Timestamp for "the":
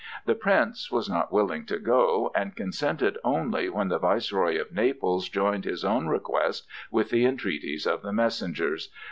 0.25-0.33, 3.89-3.99, 7.11-7.23, 8.01-8.11